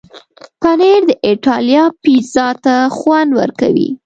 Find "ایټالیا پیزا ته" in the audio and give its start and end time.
1.25-2.75